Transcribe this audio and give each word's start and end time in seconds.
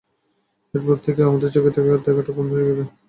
এরপর 0.73 0.97
থেকে 1.05 1.21
আমাদের 1.23 1.49
চোখের 1.51 1.73
দেখাটাও 2.05 2.37
বন্ধ 2.37 2.51
হয়ে 2.55 2.67
যায়। 2.69 2.89